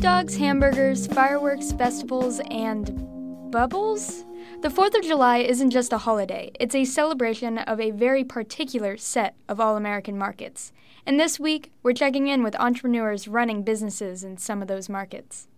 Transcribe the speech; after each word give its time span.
dogs, 0.00 0.36
hamburgers, 0.36 1.08
fireworks, 1.08 1.72
festivals, 1.72 2.40
and 2.52 3.50
bubbles? 3.50 4.24
The 4.60 4.68
4th 4.68 4.96
of 4.96 5.02
July 5.02 5.38
isn't 5.38 5.70
just 5.70 5.92
a 5.92 5.98
holiday, 5.98 6.52
it's 6.60 6.76
a 6.76 6.84
celebration 6.84 7.58
of 7.58 7.80
a 7.80 7.90
very 7.90 8.22
particular 8.22 8.96
set 8.96 9.34
of 9.48 9.58
all 9.58 9.76
American 9.76 10.16
markets. 10.16 10.72
And 11.04 11.18
this 11.18 11.40
week, 11.40 11.72
we're 11.82 11.94
checking 11.94 12.28
in 12.28 12.44
with 12.44 12.54
entrepreneurs 12.60 13.26
running 13.26 13.64
businesses 13.64 14.22
in 14.22 14.36
some 14.36 14.62
of 14.62 14.68
those 14.68 14.88
markets. 14.88 15.48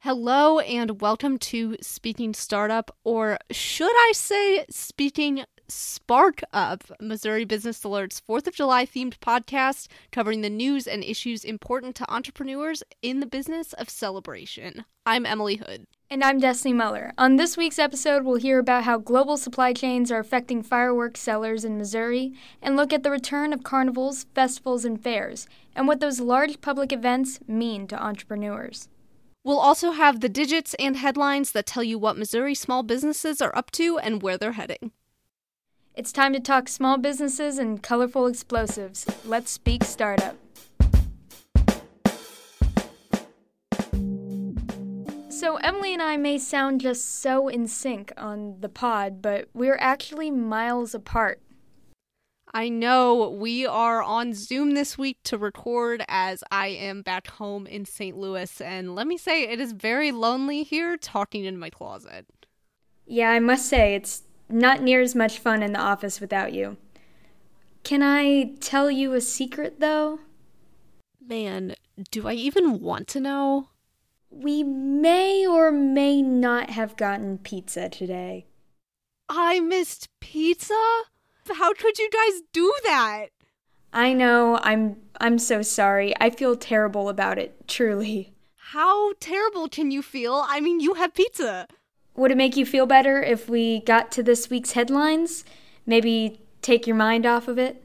Hello, 0.00 0.60
and 0.60 1.02
welcome 1.02 1.36
to 1.38 1.76
Speaking 1.82 2.32
Startup, 2.32 2.90
or 3.04 3.36
should 3.50 3.94
I 3.94 4.12
say, 4.14 4.64
Speaking 4.70 5.44
Spark 5.68 6.42
Up, 6.52 6.84
Missouri 7.00 7.44
Business 7.44 7.82
Alert's 7.84 8.20
4th 8.20 8.46
of 8.46 8.54
July 8.54 8.84
themed 8.84 9.18
podcast 9.18 9.88
covering 10.12 10.42
the 10.42 10.50
news 10.50 10.86
and 10.86 11.02
issues 11.02 11.42
important 11.44 11.96
to 11.96 12.12
entrepreneurs 12.12 12.82
in 13.00 13.20
the 13.20 13.26
business 13.26 13.72
of 13.72 13.88
celebration. 13.88 14.84
I'm 15.06 15.24
Emily 15.24 15.56
Hood. 15.56 15.86
And 16.10 16.22
I'm 16.22 16.38
Destiny 16.38 16.74
Muller. 16.74 17.12
On 17.16 17.36
this 17.36 17.56
week's 17.56 17.78
episode, 17.78 18.24
we'll 18.24 18.36
hear 18.36 18.58
about 18.58 18.84
how 18.84 18.98
global 18.98 19.38
supply 19.38 19.72
chains 19.72 20.12
are 20.12 20.18
affecting 20.18 20.62
fireworks 20.62 21.20
sellers 21.20 21.64
in 21.64 21.78
Missouri 21.78 22.34
and 22.60 22.76
look 22.76 22.92
at 22.92 23.02
the 23.02 23.10
return 23.10 23.52
of 23.54 23.62
carnivals, 23.64 24.24
festivals, 24.34 24.84
and 24.84 25.02
fairs, 25.02 25.46
and 25.74 25.88
what 25.88 26.00
those 26.00 26.20
large 26.20 26.60
public 26.60 26.92
events 26.92 27.40
mean 27.48 27.86
to 27.86 28.02
entrepreneurs. 28.02 28.88
We'll 29.42 29.58
also 29.58 29.92
have 29.92 30.20
the 30.20 30.28
digits 30.28 30.74
and 30.74 30.96
headlines 30.96 31.52
that 31.52 31.66
tell 31.66 31.82
you 31.82 31.98
what 31.98 32.18
Missouri 32.18 32.54
small 32.54 32.82
businesses 32.82 33.40
are 33.40 33.56
up 33.56 33.70
to 33.72 33.98
and 33.98 34.22
where 34.22 34.36
they're 34.36 34.52
heading. 34.52 34.92
It's 35.96 36.10
time 36.10 36.32
to 36.32 36.40
talk 36.40 36.68
small 36.68 36.98
businesses 36.98 37.56
and 37.56 37.80
colorful 37.80 38.26
explosives. 38.26 39.06
Let's 39.24 39.52
speak 39.52 39.84
startup. 39.84 40.36
So, 45.28 45.54
Emily 45.62 45.92
and 45.92 46.02
I 46.02 46.16
may 46.16 46.38
sound 46.38 46.80
just 46.80 47.20
so 47.20 47.46
in 47.46 47.68
sync 47.68 48.12
on 48.16 48.56
the 48.58 48.68
pod, 48.68 49.22
but 49.22 49.48
we're 49.54 49.78
actually 49.78 50.32
miles 50.32 50.96
apart. 50.96 51.40
I 52.52 52.68
know 52.68 53.30
we 53.30 53.64
are 53.64 54.02
on 54.02 54.34
Zoom 54.34 54.74
this 54.74 54.98
week 54.98 55.18
to 55.24 55.38
record 55.38 56.04
as 56.08 56.42
I 56.50 56.68
am 56.68 57.02
back 57.02 57.28
home 57.28 57.68
in 57.68 57.84
St. 57.84 58.16
Louis, 58.16 58.60
and 58.60 58.96
let 58.96 59.06
me 59.06 59.16
say, 59.16 59.44
it 59.44 59.60
is 59.60 59.70
very 59.70 60.10
lonely 60.10 60.64
here 60.64 60.96
talking 60.96 61.44
in 61.44 61.56
my 61.56 61.70
closet. 61.70 62.26
Yeah, 63.06 63.30
I 63.30 63.38
must 63.38 63.68
say, 63.68 63.94
it's 63.94 64.23
not 64.48 64.82
near 64.82 65.00
as 65.00 65.14
much 65.14 65.38
fun 65.38 65.62
in 65.62 65.72
the 65.72 65.80
office 65.80 66.20
without 66.20 66.52
you. 66.52 66.76
Can 67.82 68.02
I 68.02 68.54
tell 68.60 68.90
you 68.90 69.12
a 69.12 69.20
secret, 69.20 69.80
though? 69.80 70.20
Man, 71.20 71.74
do 72.10 72.26
I 72.26 72.32
even 72.32 72.80
want 72.80 73.08
to 73.08 73.20
know? 73.20 73.68
We 74.30 74.62
may 74.62 75.46
or 75.46 75.70
may 75.70 76.22
not 76.22 76.70
have 76.70 76.96
gotten 76.96 77.38
pizza 77.38 77.88
today. 77.88 78.46
I 79.28 79.60
missed 79.60 80.08
pizza? 80.20 80.74
How 81.52 81.72
could 81.72 81.98
you 81.98 82.10
guys 82.10 82.42
do 82.52 82.72
that? 82.84 83.26
I 83.92 84.12
know. 84.12 84.58
I'm 84.62 84.96
I'm 85.20 85.38
so 85.38 85.62
sorry. 85.62 86.14
I 86.20 86.30
feel 86.30 86.56
terrible 86.56 87.08
about 87.08 87.38
it, 87.38 87.68
truly. 87.68 88.34
How 88.56 89.12
terrible 89.20 89.68
can 89.68 89.90
you 89.90 90.02
feel? 90.02 90.44
I 90.48 90.60
mean, 90.60 90.80
you 90.80 90.94
have 90.94 91.14
pizza. 91.14 91.68
Would 92.16 92.30
it 92.30 92.36
make 92.36 92.56
you 92.56 92.64
feel 92.64 92.86
better 92.86 93.22
if 93.22 93.48
we 93.48 93.80
got 93.80 94.12
to 94.12 94.22
this 94.22 94.48
week's 94.48 94.72
headlines? 94.72 95.44
Maybe 95.84 96.40
take 96.62 96.86
your 96.86 96.96
mind 96.96 97.26
off 97.26 97.48
of 97.48 97.58
it? 97.58 97.82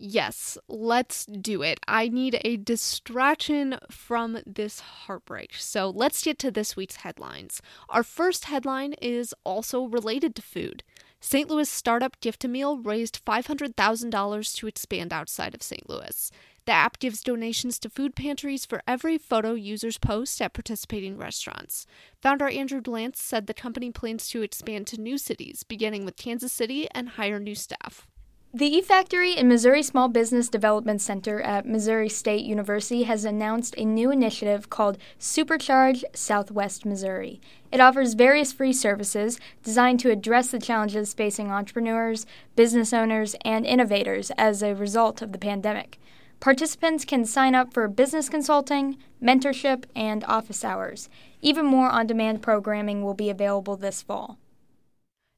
Yes, 0.00 0.56
let's 0.68 1.26
do 1.26 1.62
it. 1.62 1.80
I 1.88 2.08
need 2.08 2.40
a 2.44 2.56
distraction 2.56 3.78
from 3.90 4.38
this 4.46 4.78
heartbreak. 4.78 5.54
So 5.56 5.90
let's 5.90 6.22
get 6.22 6.38
to 6.40 6.52
this 6.52 6.76
week's 6.76 6.96
headlines. 6.96 7.60
Our 7.88 8.04
first 8.04 8.44
headline 8.44 8.92
is 9.02 9.34
also 9.44 9.86
related 9.86 10.36
to 10.36 10.42
food. 10.42 10.84
St. 11.20 11.50
Louis 11.50 11.68
startup 11.68 12.20
Gift-A-Meal 12.20 12.78
raised 12.78 13.24
$500,000 13.24 14.54
to 14.54 14.66
expand 14.68 15.12
outside 15.12 15.52
of 15.52 15.64
St. 15.64 15.88
Louis. 15.90 16.30
The 16.68 16.74
app 16.74 16.98
gives 16.98 17.22
donations 17.22 17.78
to 17.78 17.88
food 17.88 18.14
pantries 18.14 18.66
for 18.66 18.82
every 18.86 19.16
photo 19.16 19.54
users 19.54 19.96
post 19.96 20.42
at 20.42 20.52
participating 20.52 21.16
restaurants. 21.16 21.86
Founder 22.20 22.46
Andrew 22.46 22.82
Glantz 22.82 23.16
said 23.16 23.46
the 23.46 23.54
company 23.54 23.90
plans 23.90 24.28
to 24.28 24.42
expand 24.42 24.86
to 24.88 25.00
new 25.00 25.16
cities, 25.16 25.62
beginning 25.62 26.04
with 26.04 26.18
Kansas 26.18 26.52
City, 26.52 26.86
and 26.90 27.08
hire 27.08 27.40
new 27.40 27.54
staff. 27.54 28.06
The 28.52 28.82
eFactory 28.82 29.34
and 29.38 29.48
Missouri 29.48 29.82
Small 29.82 30.08
Business 30.08 30.50
Development 30.50 31.00
Center 31.00 31.40
at 31.40 31.64
Missouri 31.64 32.10
State 32.10 32.44
University 32.44 33.04
has 33.04 33.24
announced 33.24 33.74
a 33.78 33.86
new 33.86 34.10
initiative 34.10 34.68
called 34.68 34.98
Supercharge 35.18 36.04
Southwest 36.14 36.84
Missouri. 36.84 37.40
It 37.72 37.80
offers 37.80 38.12
various 38.12 38.52
free 38.52 38.74
services 38.74 39.40
designed 39.62 40.00
to 40.00 40.10
address 40.10 40.48
the 40.48 40.58
challenges 40.58 41.14
facing 41.14 41.50
entrepreneurs, 41.50 42.26
business 42.56 42.92
owners, 42.92 43.34
and 43.42 43.64
innovators 43.64 44.30
as 44.36 44.62
a 44.62 44.74
result 44.74 45.22
of 45.22 45.32
the 45.32 45.38
pandemic. 45.38 45.98
Participants 46.40 47.04
can 47.04 47.24
sign 47.24 47.56
up 47.56 47.74
for 47.74 47.88
business 47.88 48.28
consulting, 48.28 48.96
mentorship, 49.20 49.84
and 49.96 50.22
office 50.24 50.64
hours. 50.64 51.08
Even 51.42 51.66
more 51.66 51.88
on 51.88 52.06
demand 52.06 52.42
programming 52.42 53.02
will 53.02 53.14
be 53.14 53.28
available 53.28 53.76
this 53.76 54.02
fall. 54.02 54.38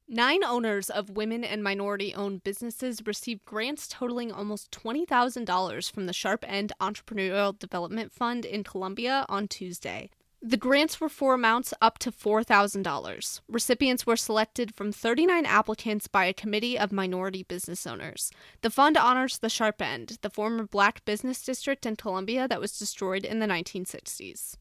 Nine 0.07 0.45
owners 0.45 0.91
of 0.91 1.11
women 1.11 1.43
and 1.43 1.63
minority 1.63 2.13
owned 2.15 2.43
businesses 2.43 3.07
received 3.07 3.45
grants 3.45 3.89
totaling 3.89 4.31
almost 4.31 4.71
$20,000 4.73 5.91
from 5.91 6.07
the 6.07 6.13
Sharp 6.13 6.45
End 6.47 6.73
Entrepreneurial 6.81 7.59
Development 7.59 8.13
Fund 8.13 8.45
in 8.45 8.63
Columbia 8.63 9.25
on 9.29 9.49
Tuesday. 9.49 10.11
The 10.43 10.57
grants 10.57 10.99
were 11.01 11.11
for 11.11 11.35
amounts 11.35 11.75
up 11.83 11.99
to 11.99 12.11
$4,000. 12.11 13.41
Recipients 13.47 14.07
were 14.07 14.17
selected 14.17 14.75
from 14.75 14.91
39 14.91 15.45
applicants 15.45 16.09
by 16.09 16.25
a 16.25 16.33
committee 16.33 16.79
of 16.79 16.93
minority 16.93 17.43
business 17.43 17.87
owners. 17.87 18.33
The 18.63 18.71
fund 18.71 18.97
honors 18.97 19.37
the 19.37 19.51
Sharp 19.51 19.83
End, 19.83 20.17
the 20.23 20.31
former 20.31 20.65
black 20.65 21.05
business 21.05 21.45
district 21.45 21.85
in 21.85 21.97
Columbia 21.97 22.49
that 22.49 22.61
was 22.61 22.79
destroyed 22.79 23.27
in 23.27 23.39
the 23.39 23.47
1960s. 23.47 24.57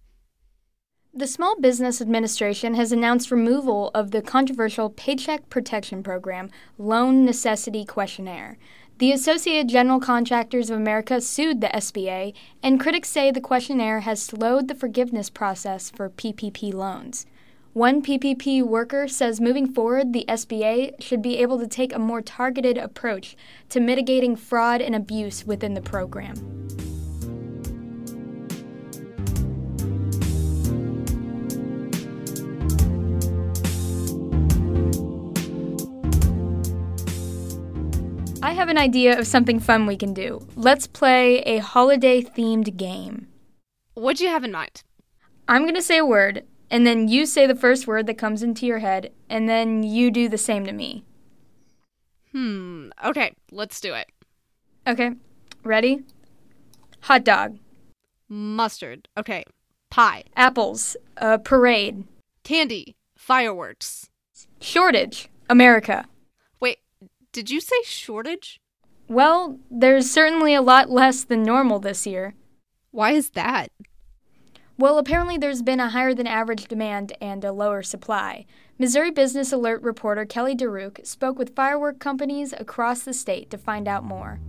The 1.14 1.28
Small 1.28 1.60
Business 1.60 2.02
Administration 2.02 2.76
has 2.76 2.92
announced 2.92 3.32
removal 3.32 3.90
of 3.96 4.12
the 4.12 4.22
controversial 4.22 4.90
Paycheck 4.90 5.50
Protection 5.50 6.04
Program 6.04 6.52
Loan 6.78 7.26
Necessity 7.26 7.86
Questionnaire. 7.86 8.58
The 9.00 9.14
Associated 9.14 9.70
General 9.70 10.02
Contractors 10.02 10.70
of 10.70 10.76
America 10.76 11.22
sued 11.22 11.62
the 11.62 11.70
SBA, 11.70 12.34
and 12.62 12.82
critics 12.82 13.08
say 13.08 13.32
the 13.32 13.40
questionnaire 13.40 14.02
has 14.02 14.22
slowed 14.22 14.68
the 14.68 14.76
forgiveness 14.76 15.30
process 15.30 15.90
for 15.90 16.10
PPP 16.10 16.74
loans. 16.74 17.26
One 17.72 18.02
PPP 18.02 18.62
worker 18.62 19.08
says 19.08 19.40
moving 19.40 19.72
forward, 19.72 20.12
the 20.12 20.26
SBA 20.28 21.02
should 21.02 21.22
be 21.22 21.38
able 21.38 21.60
to 21.60 21.68
take 21.68 21.96
a 21.96 22.00
more 22.00 22.22
targeted 22.22 22.78
approach 22.78 23.38
to 23.70 23.80
mitigating 23.80 24.36
fraud 24.36 24.82
and 24.82 24.94
abuse 24.94 25.46
within 25.46 25.76
the 25.76 25.82
program. 25.82 26.36
I 38.50 38.54
have 38.54 38.70
an 38.70 38.80
idea 38.80 39.20
of 39.20 39.28
something 39.28 39.60
fun 39.60 39.86
we 39.86 39.96
can 39.96 40.12
do. 40.12 40.48
Let's 40.56 40.88
play 40.88 41.42
a 41.42 41.60
holiday 41.60 42.24
themed 42.24 42.78
game. 42.78 43.28
What 43.94 44.18
do 44.18 44.24
you 44.24 44.32
have 44.32 44.44
in 44.44 44.52
mind? 44.52 44.82
I'm 45.48 45.62
going 45.62 45.76
to 45.76 45.84
say 45.84 46.00
a 46.00 46.06
word, 46.06 46.48
and 46.72 46.84
then 46.84 47.08
you 47.08 47.28
say 47.28 47.46
the 47.46 47.54
first 47.54 47.86
word 47.86 48.08
that 48.08 48.18
comes 48.18 48.42
into 48.42 48.66
your 48.66 48.80
head, 48.80 49.12
and 49.30 49.48
then 49.48 49.84
you 49.84 50.10
do 50.10 50.28
the 50.28 50.40
same 50.40 50.66
to 50.66 50.72
me. 50.72 51.04
Hmm. 52.32 52.90
Okay, 53.06 53.36
let's 53.52 53.80
do 53.80 53.94
it. 53.94 54.08
Okay. 54.88 55.12
Ready? 55.64 56.02
Hot 57.02 57.24
dog. 57.24 57.60
Mustard. 58.30 59.10
Okay. 59.16 59.44
Pie. 59.92 60.24
Apples. 60.36 60.98
A 61.18 61.38
parade. 61.38 62.04
Candy. 62.44 62.96
Fireworks. 63.16 64.10
Shortage. 64.60 65.30
America. 65.52 66.08
Did 67.40 67.52
you 67.52 67.62
say 67.62 67.78
shortage? 67.86 68.60
Well, 69.08 69.60
there's 69.72 70.12
certainly 70.12 70.54
a 70.54 70.62
lot 70.62 70.90
less 70.90 71.24
than 71.24 71.42
normal 71.42 71.80
this 71.80 72.06
year. 72.06 72.36
Why 72.92 73.12
is 73.12 73.30
that? 73.30 73.72
Well, 74.78 74.98
apparently 74.98 75.38
there's 75.38 75.62
been 75.62 75.80
a 75.80 75.88
higher 75.88 76.14
than 76.14 76.28
average 76.28 76.66
demand 76.66 77.14
and 77.22 77.46
a 77.46 77.54
lower 77.54 77.82
supply. 77.82 78.46
Missouri 78.78 79.10
Business 79.10 79.54
Alert 79.54 79.82
reporter 79.84 80.26
Kelly 80.26 80.54
DeRuke 80.54 81.08
spoke 81.08 81.40
with 81.40 81.56
firework 81.56 81.98
companies 81.98 82.52
across 82.52 83.04
the 83.04 83.14
state 83.14 83.50
to 83.52 83.58
find 83.58 83.88
out 83.88 84.04
more. 84.04 84.42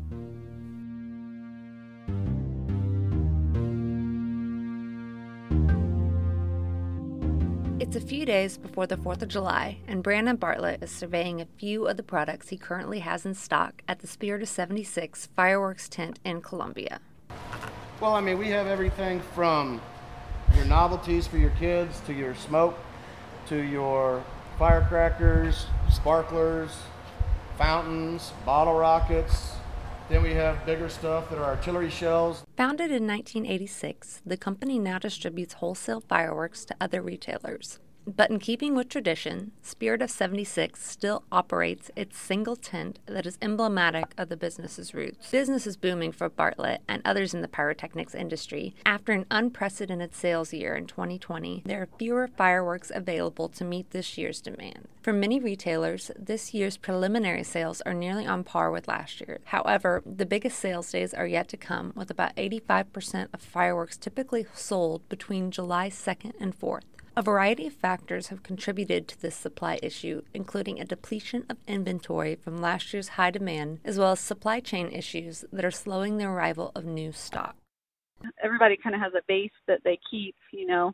It's 7.81 7.97
a 7.97 8.00
few 8.00 8.27
days 8.27 8.59
before 8.59 8.87
the 8.87 8.99
4th 8.99 9.23
of 9.23 9.29
July, 9.29 9.79
and 9.88 10.03
Brandon 10.03 10.37
Bartlett 10.37 10.82
is 10.82 10.91
surveying 10.91 11.41
a 11.41 11.47
few 11.56 11.88
of 11.88 11.97
the 11.97 12.03
products 12.03 12.50
he 12.50 12.59
currently 12.59 12.99
has 12.99 13.25
in 13.25 13.32
stock 13.32 13.82
at 13.88 14.00
the 14.00 14.06
Spirit 14.06 14.43
of 14.43 14.50
76 14.50 15.31
fireworks 15.35 15.88
tent 15.88 16.19
in 16.23 16.43
Columbia. 16.43 17.00
Well, 17.99 18.15
I 18.15 18.21
mean, 18.21 18.37
we 18.37 18.50
have 18.50 18.67
everything 18.67 19.23
from 19.35 19.81
your 20.55 20.67
novelties 20.67 21.27
for 21.27 21.38
your 21.38 21.53
kids, 21.53 22.00
to 22.00 22.12
your 22.12 22.35
smoke, 22.35 22.77
to 23.47 23.56
your 23.56 24.23
firecrackers, 24.59 25.65
sparklers, 25.91 26.82
fountains, 27.56 28.35
bottle 28.44 28.75
rockets. 28.75 29.53
Then 30.11 30.25
we 30.25 30.35
have 30.35 30.67
bigger 30.67 30.89
stuff 30.89 31.31
that 31.31 31.39
are 31.39 31.45
artillery 31.45 31.89
shells. 31.89 32.43
Founded 32.57 32.91
in 32.91 33.07
1986, 33.07 34.23
the 34.27 34.37
company 34.37 34.77
now 34.77 34.99
distributes 34.99 35.55
wholesale 35.55 36.01
fireworks 36.01 36.65
to 36.65 36.75
other 36.81 37.01
retailers. 37.01 37.79
But 38.06 38.31
in 38.31 38.38
keeping 38.38 38.75
with 38.75 38.88
tradition, 38.88 39.52
Spirit 39.62 40.02
of 40.02 40.11
76 40.11 40.85
still 40.85 41.25
operates 41.31 41.91
its 41.94 42.19
single 42.19 42.56
tent 42.56 42.99
that 43.06 43.26
is 43.26 43.38
emblematic 43.43 44.14
of 44.17 44.29
the 44.29 44.37
business's 44.37 44.94
roots. 44.94 45.31
Business 45.31 45.67
is 45.67 45.76
booming 45.76 46.12
for 46.12 46.29
Bartlett 46.29 46.82
and 46.88 47.02
others 47.05 47.35
in 47.35 47.43
the 47.43 47.49
pyrotechnics 47.49 48.14
industry. 48.14 48.75
After 48.85 49.12
an 49.12 49.26
unprecedented 49.31 50.14
sales 50.14 50.52
year 50.52 50.75
in 50.75 50.87
2020, 50.87 51.62
there 51.67 51.82
are 51.82 51.88
fewer 51.99 52.29
fireworks 52.29 52.91
available 52.94 53.49
to 53.50 53.64
meet 53.64 53.91
this 53.91 54.17
year's 54.19 54.41
demand. 54.41 54.88
For 55.03 55.12
many 55.12 55.41
retailers, 55.41 56.11
this 56.19 56.53
year's 56.53 56.76
preliminary 56.76 57.43
sales 57.43 57.81
are 57.82 57.94
nearly 57.94 58.26
on 58.26 58.44
par 58.44 58.70
with 58.70 58.88
last 58.88 59.20
year. 59.20 59.41
However, 59.44 60.03
the 60.05 60.26
biggest 60.26 60.58
sales 60.58 60.91
days 60.91 61.14
are 61.14 61.26
yet 61.26 61.49
to 61.49 61.56
come, 61.56 61.93
with 61.94 62.11
about 62.11 62.37
85% 62.37 63.29
of 63.32 63.41
fireworks 63.41 63.96
typically 63.96 64.46
sold 64.55 65.08
between 65.08 65.50
July 65.50 65.88
2nd 65.88 66.32
and 66.38 66.58
4th. 66.58 66.82
A 67.17 67.23
variety 67.23 67.67
of 67.67 67.73
factors 67.73 68.29
have 68.29 68.45
contributed 68.45 69.09
to 69.09 69.21
this 69.21 69.35
supply 69.35 69.81
issue, 69.83 70.23
including 70.33 70.79
a 70.79 70.85
depletion 70.85 71.45
of 71.51 71.59
inventory 71.67 72.37
from 72.37 72.61
last 72.61 72.93
year's 72.93 73.09
high 73.09 73.33
demand, 73.33 73.81
as 73.85 73.99
well 73.99 74.12
as 74.12 74.21
supply 74.21 74.61
chain 74.61 74.89
issues 74.93 75.45
that 75.53 75.65
are 75.65 75.73
slowing 75.73 76.17
the 76.17 76.25
arrival 76.25 76.71
of 76.77 76.85
new 76.85 77.11
stock. 77.11 77.57
Everybody 78.43 78.77
kind 78.77 78.95
of 78.95 79.01
has 79.01 79.12
a 79.15 79.25
base 79.27 79.51
that 79.67 79.81
they 79.83 79.99
keep, 80.09 80.37
you 80.53 80.67
know. 80.67 80.93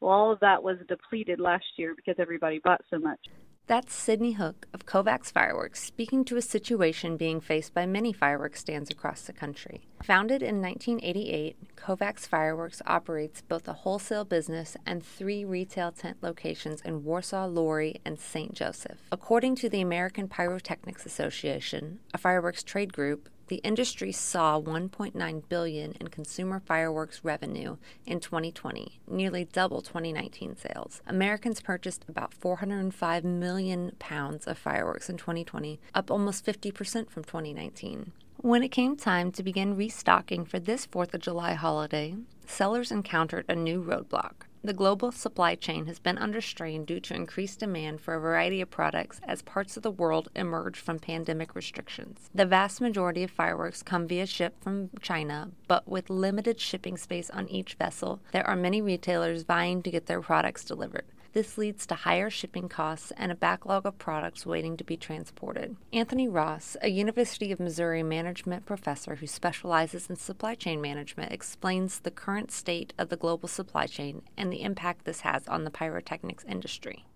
Well, 0.00 0.12
all 0.12 0.32
of 0.32 0.40
that 0.40 0.62
was 0.62 0.78
depleted 0.88 1.38
last 1.38 1.66
year 1.76 1.94
because 1.94 2.16
everybody 2.18 2.58
bought 2.58 2.80
so 2.88 2.98
much. 2.98 3.20
That's 3.68 3.94
Sydney 3.94 4.32
Hook 4.32 4.66
of 4.74 4.86
Kovacs 4.86 5.30
Fireworks 5.30 5.84
speaking 5.84 6.24
to 6.24 6.36
a 6.36 6.42
situation 6.42 7.16
being 7.16 7.40
faced 7.40 7.72
by 7.72 7.86
many 7.86 8.12
fireworks 8.12 8.58
stands 8.58 8.90
across 8.90 9.22
the 9.22 9.32
country. 9.32 9.86
Founded 10.02 10.42
in 10.42 10.60
1988, 10.60 11.76
Kovacs 11.76 12.26
Fireworks 12.26 12.82
operates 12.86 13.40
both 13.40 13.68
a 13.68 13.72
wholesale 13.72 14.24
business 14.24 14.76
and 14.84 15.04
three 15.04 15.44
retail 15.44 15.92
tent 15.92 16.16
locations 16.22 16.80
in 16.82 17.04
Warsaw, 17.04 17.46
Laurie, 17.46 18.00
and 18.04 18.18
St. 18.18 18.52
Joseph. 18.52 18.98
According 19.12 19.54
to 19.56 19.68
the 19.68 19.80
American 19.80 20.26
Pyrotechnics 20.26 21.06
Association, 21.06 22.00
a 22.12 22.18
fireworks 22.18 22.64
trade 22.64 22.92
group, 22.92 23.28
the 23.52 23.58
industry 23.58 24.10
saw 24.10 24.58
1.9 24.58 25.42
billion 25.50 25.92
in 26.00 26.08
consumer 26.08 26.58
fireworks 26.58 27.20
revenue 27.22 27.76
in 28.06 28.18
2020, 28.18 28.98
nearly 29.06 29.44
double 29.44 29.82
2019 29.82 30.56
sales. 30.56 31.02
Americans 31.06 31.60
purchased 31.60 32.06
about 32.08 32.32
405 32.32 33.24
million 33.24 33.94
pounds 33.98 34.46
of 34.46 34.56
fireworks 34.56 35.10
in 35.10 35.18
2020, 35.18 35.78
up 35.94 36.10
almost 36.10 36.46
50% 36.46 37.10
from 37.10 37.24
2019. 37.24 38.12
When 38.38 38.62
it 38.62 38.70
came 38.70 38.96
time 38.96 39.30
to 39.32 39.42
begin 39.42 39.76
restocking 39.76 40.46
for 40.46 40.58
this 40.58 40.86
4th 40.86 41.12
of 41.12 41.20
July 41.20 41.52
holiday, 41.52 42.14
sellers 42.46 42.90
encountered 42.90 43.44
a 43.50 43.54
new 43.54 43.84
roadblock. 43.84 44.46
The 44.64 44.72
global 44.72 45.10
supply 45.10 45.56
chain 45.56 45.86
has 45.86 45.98
been 45.98 46.18
under 46.18 46.40
strain 46.40 46.84
due 46.84 47.00
to 47.00 47.14
increased 47.14 47.58
demand 47.58 48.00
for 48.00 48.14
a 48.14 48.20
variety 48.20 48.60
of 48.60 48.70
products 48.70 49.20
as 49.26 49.42
parts 49.42 49.76
of 49.76 49.82
the 49.82 49.90
world 49.90 50.28
emerge 50.36 50.78
from 50.78 51.00
pandemic 51.00 51.56
restrictions. 51.56 52.30
The 52.32 52.46
vast 52.46 52.80
majority 52.80 53.24
of 53.24 53.32
fireworks 53.32 53.82
come 53.82 54.06
via 54.06 54.24
ship 54.24 54.54
from 54.62 54.90
China, 55.00 55.50
but 55.66 55.88
with 55.88 56.08
limited 56.08 56.60
shipping 56.60 56.96
space 56.96 57.28
on 57.30 57.48
each 57.48 57.74
vessel, 57.74 58.20
there 58.30 58.46
are 58.46 58.54
many 58.54 58.80
retailers 58.80 59.42
vying 59.42 59.82
to 59.82 59.90
get 59.90 60.06
their 60.06 60.20
products 60.20 60.64
delivered. 60.64 61.06
This 61.32 61.56
leads 61.56 61.86
to 61.86 61.94
higher 61.94 62.28
shipping 62.28 62.68
costs 62.68 63.10
and 63.16 63.32
a 63.32 63.34
backlog 63.34 63.86
of 63.86 63.96
products 63.96 64.44
waiting 64.44 64.76
to 64.76 64.84
be 64.84 64.98
transported. 64.98 65.76
Anthony 65.90 66.28
Ross, 66.28 66.76
a 66.82 66.88
University 66.88 67.50
of 67.50 67.58
Missouri 67.58 68.02
management 68.02 68.66
professor 68.66 69.14
who 69.14 69.26
specializes 69.26 70.10
in 70.10 70.16
supply 70.16 70.54
chain 70.54 70.82
management, 70.82 71.32
explains 71.32 72.00
the 72.00 72.10
current 72.10 72.50
state 72.50 72.92
of 72.98 73.08
the 73.08 73.16
global 73.16 73.48
supply 73.48 73.86
chain 73.86 74.20
and 74.36 74.52
the 74.52 74.60
impact 74.60 75.06
this 75.06 75.20
has 75.20 75.48
on 75.48 75.64
the 75.64 75.70
pyrotechnics 75.70 76.44
industry. 76.46 77.06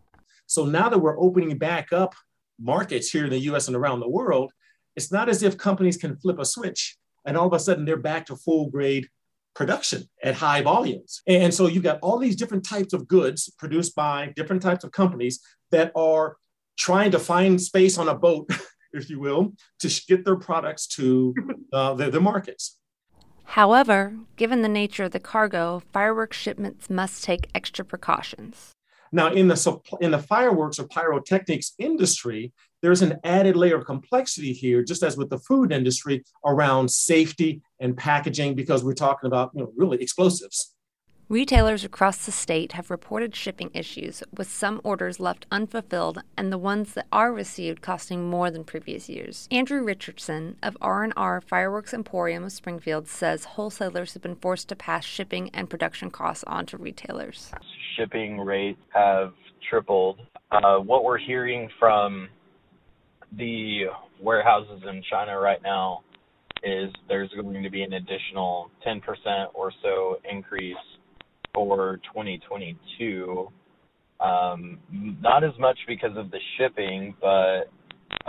So 0.47 0.65
now 0.65 0.89
that 0.89 0.99
we're 0.99 1.21
opening 1.21 1.59
back 1.59 1.93
up 1.93 2.15
markets 2.59 3.11
here 3.11 3.25
in 3.25 3.31
the 3.31 3.51
US 3.51 3.67
and 3.67 3.77
around 3.77 4.01
the 4.01 4.09
world, 4.09 4.51
it's 4.95 5.13
not 5.13 5.29
as 5.29 5.43
if 5.43 5.59
companies 5.59 5.99
can 5.99 6.17
flip 6.17 6.39
a 6.39 6.47
switch 6.47 6.97
and 7.27 7.37
all 7.37 7.49
of 7.49 7.53
a 7.53 7.59
sudden 7.59 7.85
they're 7.85 7.99
back 7.99 8.25
to 8.27 8.37
full 8.37 8.71
grade 8.71 9.09
production 9.56 10.05
at 10.23 10.35
high 10.35 10.61
volumes. 10.61 11.23
And 11.26 11.53
so 11.53 11.67
you've 11.67 11.82
got 11.82 11.99
all 12.03 12.19
these 12.19 12.37
different 12.37 12.64
types 12.64 12.93
of 12.93 13.08
goods 13.08 13.50
produced 13.58 13.97
by 13.97 14.32
different 14.37 14.62
types 14.62 14.85
of 14.85 14.93
companies 14.93 15.41
that 15.73 15.91
are 15.97 16.37
trying 16.79 17.11
to 17.11 17.19
find 17.19 17.61
space 17.61 17.97
on 17.99 18.08
a 18.08 18.14
boat, 18.14 18.50
if 18.93 19.08
you 19.11 19.19
will, 19.19 19.55
to 19.81 20.03
get 20.06 20.25
their 20.25 20.37
products 20.37 20.87
to 20.87 21.35
uh, 21.73 21.94
their, 21.94 22.11
their 22.11 22.20
markets. 22.20 22.79
However, 23.44 24.14
given 24.37 24.61
the 24.62 24.69
nature 24.69 25.05
of 25.05 25.12
the 25.12 25.20
cargo, 25.20 25.82
fireworks 25.93 26.37
shipments 26.37 26.91
must 26.91 27.25
take 27.25 27.49
extra 27.55 27.85
precautions. 27.85 28.73
Now, 29.12 29.32
in 29.32 29.49
the 29.49 29.81
in 30.00 30.11
the 30.11 30.19
fireworks 30.19 30.81
or 30.81 30.88
pyrotechnics 30.88 31.73
industry, 31.79 32.53
there's 32.87 33.03
an 33.03 33.19
added 33.25 33.56
layer 33.56 33.75
of 33.75 33.85
complexity 33.85 34.53
here, 34.53 34.81
just 34.81 35.03
as 35.03 35.17
with 35.17 35.29
the 35.29 35.41
food 35.41 35.73
industry, 35.73 36.23
around 36.44 36.88
safety 36.88 37.61
and 37.81 37.97
packaging, 37.97 38.55
because 38.55 38.85
we're 38.85 38.94
talking 38.94 39.27
about 39.27 39.50
you 39.56 39.62
know, 39.62 39.73
really 39.77 40.00
explosives. 40.00 40.73
Retailers 41.29 41.83
across 41.83 42.25
the 42.25 42.31
state 42.31 42.71
have 42.73 42.88
reported 42.88 43.35
shipping 43.35 43.73
issues, 43.75 44.23
with 44.33 44.49
some 44.49 44.81
orders 44.85 45.19
left 45.19 45.47
unfulfilled 45.50 46.23
and 46.37 46.53
the 46.53 46.59
ones 46.59 46.93
that 46.93 47.09
are 47.11 47.33
received 47.33 47.83
costing 47.83 48.31
more 48.31 48.53
than 48.53 48.62
previous 48.62 49.09
years. 49.09 49.49
Andrew 49.50 49.82
Richardson 49.82 50.56
of 50.62 50.77
R&R 50.81 51.41
Fireworks 51.41 51.93
Emporium 51.93 52.44
of 52.44 52.53
Springfield 52.53 53.09
says 53.09 53.47
wholesalers 53.47 54.12
have 54.12 54.23
been 54.23 54.37
forced 54.37 54.69
to 54.69 54.77
pass 54.77 55.05
shipping 55.05 55.50
and 55.53 55.69
production 55.69 56.09
costs 56.09 56.44
on 56.44 56.67
to 56.67 56.79
retailers. 56.79 57.50
Shipping 57.97 58.39
rates 58.39 58.79
have 58.94 59.32
tripled. 59.69 60.21
Uh, 60.53 60.77
what 60.77 61.03
we're 61.03 61.19
hearing 61.19 61.69
from 61.81 62.29
the 63.33 63.85
warehouses 64.21 64.83
in 64.89 65.03
China 65.11 65.39
right 65.39 65.63
now 65.63 66.03
is 66.63 66.91
there's 67.09 67.31
going 67.31 67.63
to 67.63 67.71
be 67.71 67.83
an 67.83 67.93
additional 67.95 68.71
10% 68.87 69.01
or 69.55 69.73
so 69.83 70.17
increase 70.31 70.75
for 71.55 72.01
2022. 72.15 73.49
Um, 74.19 74.79
not 74.91 75.45
as 75.45 75.53
much 75.59 75.79
because 75.87 76.17
of 76.17 76.31
the 76.31 76.39
shipping, 76.56 77.15
but 77.21 77.71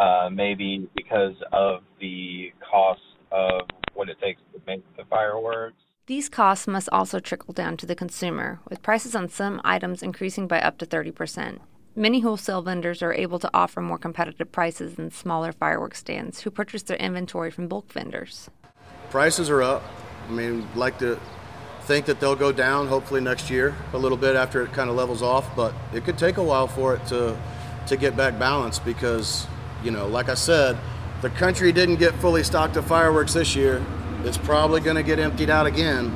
uh, 0.01 0.29
maybe 0.29 0.89
because 0.95 1.35
of 1.53 1.81
the 1.99 2.51
cost 2.69 3.01
of 3.31 3.61
what 3.93 4.09
it 4.09 4.17
takes 4.21 4.41
to 4.53 4.61
make 4.67 4.83
the 4.97 5.03
fireworks. 5.09 5.77
These 6.07 6.29
costs 6.29 6.67
must 6.67 6.89
also 6.91 7.19
trickle 7.19 7.53
down 7.53 7.75
to 7.77 7.85
the 7.85 7.95
consumer, 7.95 8.59
with 8.69 8.81
prices 8.81 9.15
on 9.15 9.27
some 9.27 9.59
items 9.65 10.01
increasing 10.01 10.47
by 10.47 10.61
up 10.61 10.77
to 10.77 10.85
30%. 10.85 11.59
Many 11.97 12.19
wholesale 12.19 12.61
vendors 12.61 13.01
are 13.01 13.11
able 13.11 13.39
to 13.39 13.49
offer 13.55 13.81
more 13.81 13.97
competitive 13.97 14.51
prices 14.51 14.93
than 14.93 15.09
smaller 15.09 15.51
fireworks 15.51 15.97
stands 15.97 16.41
who 16.41 16.51
purchase 16.51 16.83
their 16.83 16.97
inventory 16.97 17.49
from 17.49 17.67
bulk 17.67 17.91
vendors. 17.91 18.51
Prices 19.09 19.49
are 19.49 19.63
up. 19.63 19.81
I 20.29 20.31
mean, 20.31 20.67
like 20.75 20.99
to 20.99 21.19
think 21.85 22.05
that 22.05 22.19
they'll 22.19 22.35
go 22.35 22.51
down 22.51 22.85
hopefully 22.85 23.19
next 23.19 23.49
year 23.49 23.75
a 23.93 23.97
little 23.97 24.17
bit 24.17 24.35
after 24.35 24.61
it 24.61 24.73
kind 24.73 24.91
of 24.91 24.95
levels 24.95 25.23
off, 25.23 25.55
but 25.55 25.73
it 25.91 26.05
could 26.05 26.19
take 26.19 26.37
a 26.37 26.43
while 26.43 26.67
for 26.67 26.93
it 26.93 27.03
to 27.07 27.35
to 27.87 27.97
get 27.97 28.15
back 28.15 28.37
balanced 28.37 28.85
because, 28.85 29.47
you 29.83 29.89
know, 29.89 30.05
like 30.05 30.29
I 30.29 30.35
said, 30.35 30.77
the 31.23 31.31
country 31.31 31.71
didn't 31.71 31.95
get 31.95 32.13
fully 32.15 32.43
stocked 32.43 32.77
of 32.77 32.85
fireworks 32.85 33.33
this 33.33 33.55
year. 33.55 33.83
It's 34.23 34.37
probably 34.37 34.81
going 34.81 34.97
to 34.97 35.03
get 35.03 35.17
emptied 35.17 35.49
out 35.49 35.65
again. 35.65 36.15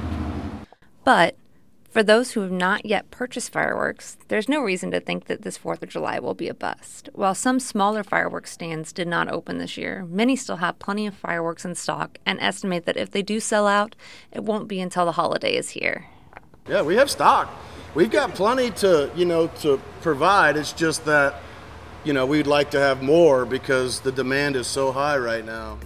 For 1.92 2.04
those 2.04 2.32
who 2.32 2.40
have 2.40 2.54
not 2.54 2.86
yet 2.86 3.12
purchased 3.12 3.52
fireworks, 3.52 4.18
there's 4.30 4.48
no 4.48 4.62
reason 4.62 4.92
to 4.92 5.02
think 5.02 5.26
that 5.26 5.42
this 5.42 5.58
4th 5.58 5.84
of 5.84 5.90
July 5.90 6.20
will 6.20 6.34
be 6.34 6.48
a 6.48 6.54
bust. 6.54 7.10
While 7.12 7.36
some 7.36 7.60
smaller 7.60 8.02
fireworks 8.02 8.52
stands 8.52 8.94
did 8.94 9.10
not 9.10 9.28
open 9.28 9.58
this 9.58 9.76
year, 9.76 10.06
many 10.10 10.38
still 10.38 10.56
have 10.56 10.80
plenty 10.80 11.06
of 11.06 11.14
fireworks 11.14 11.66
in 11.66 11.76
stock 11.76 12.18
and 12.26 12.40
estimate 12.40 12.86
that 12.86 12.96
if 12.96 13.12
they 13.12 13.22
do 13.22 13.42
sell 13.42 13.68
out, 13.68 13.98
it 14.32 14.46
won't 14.46 14.70
be 14.70 14.80
until 14.80 15.04
the 15.04 15.12
holiday 15.12 15.54
is 15.54 15.72
here. 15.72 16.06
Yeah, 16.66 16.82
we 16.82 16.96
have 16.96 17.12
stock. 17.12 17.54
We've 17.94 18.10
got 18.10 18.36
plenty 18.36 18.72
to, 18.72 19.12
you 19.14 19.26
know, 19.26 19.48
to 19.60 19.82
provide. 20.00 20.56
It's 20.56 20.72
just 20.72 21.04
that, 21.04 21.42
you 22.06 22.14
know, 22.14 22.26
we'd 22.26 22.48
like 22.48 22.72
to 22.72 22.80
have 22.80 23.04
more 23.04 23.46
because 23.46 24.00
the 24.00 24.14
demand 24.14 24.56
is 24.56 24.66
so 24.66 24.94
high 24.94 25.18
right 25.18 25.44
now. 25.44 25.78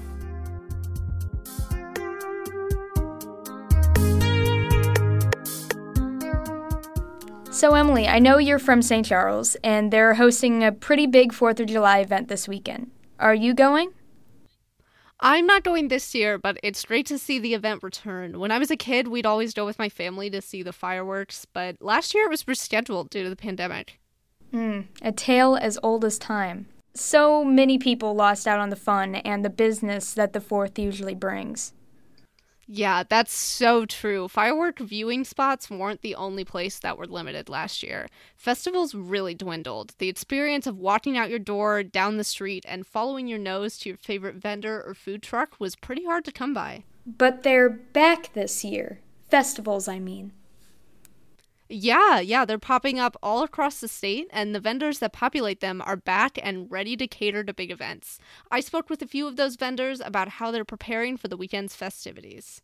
So, 7.55 7.74
Emily, 7.74 8.05
I 8.05 8.19
know 8.19 8.38
you're 8.38 8.59
from 8.59 8.81
St. 8.81 9.05
Charles, 9.05 9.55
and 9.63 9.89
they're 9.89 10.15
hosting 10.15 10.62
a 10.62 10.74
pretty 10.74 11.07
big 11.07 11.31
4th 11.31 11.62
of 11.62 11.67
July 11.67 12.00
event 12.00 12.27
this 12.27 12.50
weekend. 12.50 12.91
Are 13.17 13.33
you 13.33 13.53
going? 13.53 13.93
I'm 15.21 15.45
not 15.45 15.63
going 15.63 15.88
this 15.88 16.13
year, 16.13 16.38
but 16.38 16.57
it's 16.62 16.83
great 16.83 17.05
to 17.05 17.17
see 17.17 17.39
the 17.39 17.53
event 17.53 17.81
return. 17.81 18.39
When 18.39 18.51
I 18.51 18.59
was 18.59 18.71
a 18.71 18.75
kid, 18.75 19.07
we'd 19.07 19.25
always 19.25 19.53
go 19.53 19.65
with 19.65 19.79
my 19.79 19.88
family 19.88 20.29
to 20.31 20.41
see 20.41 20.63
the 20.63 20.74
fireworks, 20.74 21.45
but 21.45 21.77
last 21.79 22.13
year 22.13 22.25
it 22.25 22.29
was 22.29 22.43
rescheduled 22.43 23.09
due 23.09 23.24
to 23.24 23.29
the 23.29 23.38
pandemic. 23.38 24.01
Mm, 24.53 24.88
a 25.01 25.13
tale 25.13 25.55
as 25.55 25.79
old 25.81 26.03
as 26.03 26.19
time. 26.19 26.67
So 26.93 27.45
many 27.45 27.77
people 27.77 28.13
lost 28.13 28.47
out 28.47 28.59
on 28.59 28.69
the 28.69 28.75
fun 28.75 29.15
and 29.15 29.45
the 29.45 29.50
business 29.50 30.13
that 30.15 30.33
the 30.33 30.41
4th 30.41 30.77
usually 30.77 31.15
brings. 31.15 31.71
Yeah, 32.67 33.03
that's 33.07 33.34
so 33.34 33.86
true. 33.86 34.27
Firework 34.27 34.79
viewing 34.79 35.24
spots 35.24 35.69
weren't 35.69 36.01
the 36.01 36.15
only 36.15 36.43
place 36.43 36.79
that 36.79 36.98
were 36.98 37.05
limited 37.05 37.48
last 37.48 37.84
year. 37.84 38.07
Festivals 38.36 38.95
really 38.95 39.36
dwindled. 39.36 39.93
The 40.00 40.10
experience 40.10 40.65
of 40.65 40.79
walking 40.79 41.15
out 41.15 41.29
your 41.29 41.39
door, 41.39 41.84
down 41.84 42.17
the 42.17 42.24
street, 42.24 42.65
and 42.67 42.88
following 42.88 43.27
your 43.27 43.38
nose 43.38 43.77
to 43.79 43.89
your 43.89 43.98
favorite 43.98 44.36
vendor 44.36 44.84
or 44.86 44.95
food 44.95 45.22
truck 45.22 45.60
was 45.60 45.75
pretty 45.75 46.05
hard 46.05 46.25
to 46.25 46.31
come 46.31 46.53
by. 46.53 46.84
But 47.05 47.43
they're 47.43 47.69
back 47.69 48.34
this 48.34 48.63
year. 48.65 49.00
Festivals, 49.29 49.88
I 49.88 50.00
mean. 50.00 50.31
Yeah, 51.69 52.19
yeah, 52.19 52.45
they're 52.45 52.57
popping 52.60 53.00
up 53.00 53.15
all 53.24 53.41
across 53.43 53.79
the 53.79 53.88
state, 53.88 54.27
and 54.31 54.53
the 54.53 54.60
vendors 54.60 55.00
that 55.00 55.13
populate 55.13 55.62
them 55.62 55.81
are 55.86 55.95
back 55.95 56.38
and 56.41 56.69
ready 56.72 56.95
to 56.98 57.07
cater 57.07 57.43
to 57.43 57.53
big 57.53 57.72
events. 57.72 58.19
I 58.51 58.60
spoke 58.60 58.89
with 58.89 59.01
a 59.01 59.07
few 59.07 59.27
of 59.27 59.36
those 59.36 59.55
vendors 59.55 60.00
about 60.00 60.27
how 60.29 60.51
they're 60.51 60.65
preparing 60.65 61.17
for 61.17 61.27
the 61.27 61.38
weekend's 61.38 61.75
festivities. 61.75 62.62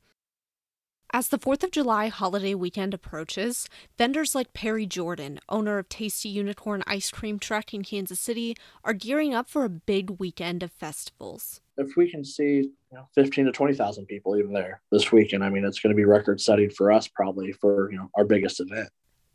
As 1.14 1.28
the 1.28 1.38
4th 1.38 1.66
of 1.66 1.72
July 1.72 2.08
holiday 2.08 2.56
weekend 2.56 2.94
approaches, 2.94 3.68
vendors 3.98 4.34
like 4.34 4.54
Perry 4.54 4.86
Jordan, 4.86 5.42
owner 5.50 5.78
of 5.78 5.90
Tasty 5.90 6.30
Unicorn 6.30 6.86
Ice 6.88 7.12
Cream 7.12 7.38
Truck 7.38 7.74
in 7.74 7.84
Kansas 7.84 8.18
City, 8.18 8.56
are 8.86 8.94
gearing 8.94 9.34
up 9.34 9.50
for 9.50 9.66
a 9.66 9.70
big 9.70 10.22
weekend 10.22 10.64
of 10.64 10.72
festivals. 10.72 11.60
If 11.76 11.98
we 11.98 12.10
can 12.10 12.24
see 12.24 12.60
you 12.60 12.72
know, 12.94 13.10
15 13.14 13.44
to 13.44 13.52
20,000 13.52 14.06
people 14.06 14.38
even 14.38 14.54
there 14.54 14.80
this 14.90 15.12
weekend, 15.12 15.44
I 15.44 15.50
mean, 15.50 15.66
it's 15.66 15.82
going 15.82 15.94
to 15.94 15.98
be 15.98 16.06
record 16.06 16.40
setting 16.40 16.70
for 16.70 16.94
us 16.94 17.10
probably 17.10 17.52
for, 17.52 17.92
you 17.92 17.98
know, 17.98 18.10
our 18.16 18.24
biggest 18.24 18.62
event. 18.62 18.88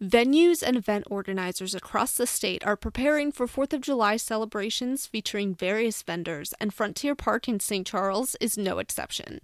Venues 0.02 0.62
and 0.62 0.78
event 0.78 1.04
organizers 1.10 1.74
across 1.74 2.16
the 2.16 2.26
state 2.26 2.64
are 2.64 2.76
preparing 2.76 3.30
for 3.30 3.46
4th 3.46 3.74
of 3.74 3.82
July 3.82 4.16
celebrations 4.16 5.06
featuring 5.06 5.54
various 5.54 6.00
vendors, 6.00 6.54
and 6.58 6.72
Frontier 6.72 7.14
Park 7.14 7.50
in 7.50 7.60
St. 7.60 7.86
Charles 7.86 8.34
is 8.40 8.56
no 8.56 8.78
exception. 8.78 9.40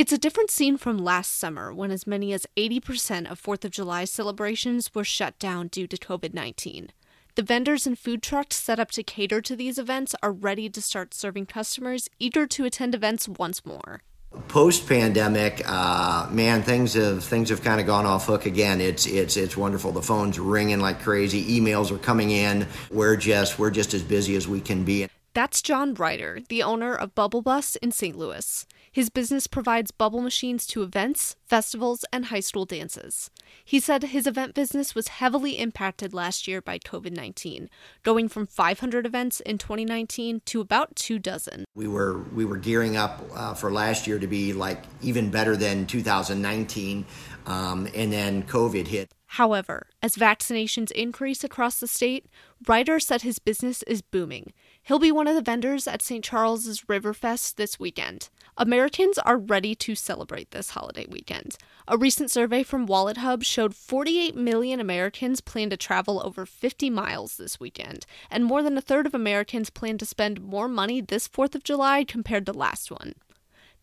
It's 0.00 0.12
a 0.12 0.16
different 0.16 0.50
scene 0.50 0.78
from 0.78 0.96
last 0.96 1.36
summer 1.36 1.74
when 1.74 1.90
as 1.90 2.06
many 2.06 2.32
as 2.32 2.46
80% 2.56 3.30
of 3.30 3.38
4th 3.38 3.66
of 3.66 3.70
July 3.70 4.06
celebrations 4.06 4.94
were 4.94 5.04
shut 5.04 5.38
down 5.38 5.68
due 5.68 5.86
to 5.86 5.98
COVID 5.98 6.32
19. 6.32 6.92
The 7.34 7.42
vendors 7.42 7.86
and 7.86 7.98
food 7.98 8.22
trucks 8.22 8.56
set 8.56 8.80
up 8.80 8.90
to 8.92 9.02
cater 9.02 9.42
to 9.42 9.54
these 9.54 9.76
events 9.76 10.14
are 10.22 10.32
ready 10.32 10.70
to 10.70 10.80
start 10.80 11.12
serving 11.12 11.44
customers 11.44 12.08
eager 12.18 12.46
to 12.46 12.64
attend 12.64 12.94
events 12.94 13.28
once 13.28 13.66
more. 13.66 14.00
Post 14.48 14.88
pandemic, 14.88 15.60
uh, 15.66 16.28
man, 16.30 16.62
things 16.62 16.94
have 16.94 17.22
things 17.22 17.50
have 17.50 17.62
kind 17.62 17.78
of 17.78 17.86
gone 17.86 18.06
off 18.06 18.24
hook 18.24 18.46
again. 18.46 18.80
It's 18.80 19.04
it's 19.04 19.36
it's 19.36 19.54
wonderful. 19.54 19.92
The 19.92 20.00
phone's 20.00 20.38
ringing 20.38 20.80
like 20.80 21.02
crazy. 21.02 21.60
Emails 21.60 21.90
are 21.90 21.98
coming 21.98 22.30
in. 22.30 22.66
We're 22.90 23.16
just 23.16 23.58
we're 23.58 23.70
just 23.70 23.92
as 23.92 24.02
busy 24.02 24.34
as 24.34 24.48
we 24.48 24.62
can 24.62 24.82
be. 24.82 25.08
That's 25.34 25.60
John 25.60 25.92
Ryder, 25.92 26.40
the 26.48 26.62
owner 26.62 26.94
of 26.94 27.14
Bubble 27.14 27.42
Bus 27.42 27.76
in 27.76 27.92
St. 27.92 28.16
Louis. 28.16 28.66
His 28.92 29.08
business 29.08 29.46
provides 29.46 29.92
bubble 29.92 30.20
machines 30.20 30.66
to 30.66 30.82
events, 30.82 31.36
festivals, 31.46 32.04
and 32.12 32.26
high 32.26 32.40
school 32.40 32.64
dances. 32.64 33.30
He 33.64 33.78
said 33.78 34.02
his 34.02 34.26
event 34.26 34.52
business 34.52 34.96
was 34.96 35.08
heavily 35.08 35.58
impacted 35.58 36.12
last 36.12 36.48
year 36.48 36.60
by 36.60 36.80
COVID 36.80 37.14
19, 37.14 37.70
going 38.02 38.28
from 38.28 38.48
500 38.48 39.06
events 39.06 39.38
in 39.40 39.58
2019 39.58 40.42
to 40.46 40.60
about 40.60 40.96
two 40.96 41.20
dozen. 41.20 41.64
We 41.76 41.86
were 41.86 42.18
we 42.34 42.44
were 42.44 42.56
gearing 42.56 42.96
up 42.96 43.22
uh, 43.32 43.54
for 43.54 43.70
last 43.70 44.08
year 44.08 44.18
to 44.18 44.26
be 44.26 44.52
like 44.52 44.82
even 45.02 45.30
better 45.30 45.56
than 45.56 45.86
2019, 45.86 47.06
um, 47.46 47.88
and 47.94 48.12
then 48.12 48.42
COVID 48.42 48.88
hit. 48.88 49.12
However, 49.34 49.86
as 50.02 50.16
vaccinations 50.16 50.90
increase 50.90 51.44
across 51.44 51.78
the 51.78 51.86
state, 51.86 52.26
Ryder 52.66 52.98
said 52.98 53.22
his 53.22 53.38
business 53.38 53.84
is 53.84 54.02
booming. 54.02 54.52
He'll 54.90 54.98
be 54.98 55.12
one 55.12 55.28
of 55.28 55.36
the 55.36 55.40
vendors 55.40 55.86
at 55.86 56.02
St. 56.02 56.24
Charles's 56.24 56.80
Riverfest 56.88 57.54
this 57.54 57.78
weekend. 57.78 58.28
Americans 58.58 59.18
are 59.18 59.38
ready 59.38 59.76
to 59.76 59.94
celebrate 59.94 60.50
this 60.50 60.70
holiday 60.70 61.06
weekend. 61.08 61.56
A 61.86 61.96
recent 61.96 62.28
survey 62.28 62.64
from 62.64 62.88
WalletHub 62.88 63.44
showed 63.44 63.76
48 63.76 64.34
million 64.34 64.80
Americans 64.80 65.40
plan 65.40 65.70
to 65.70 65.76
travel 65.76 66.20
over 66.24 66.44
50 66.44 66.90
miles 66.90 67.36
this 67.36 67.60
weekend, 67.60 68.04
and 68.32 68.44
more 68.44 68.64
than 68.64 68.76
a 68.76 68.80
third 68.80 69.06
of 69.06 69.14
Americans 69.14 69.70
plan 69.70 69.96
to 69.96 70.04
spend 70.04 70.40
more 70.40 70.66
money 70.66 71.00
this 71.00 71.28
4th 71.28 71.54
of 71.54 71.62
July 71.62 72.02
compared 72.02 72.44
to 72.46 72.52
last 72.52 72.90
one. 72.90 73.14